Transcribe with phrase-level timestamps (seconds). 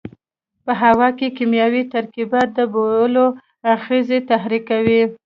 [0.65, 3.25] په هوا کې کیمیاوي ترکیبات د بویولو
[3.73, 5.01] آخذې تحریکوي.